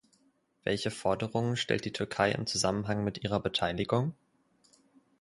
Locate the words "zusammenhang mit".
2.47-3.23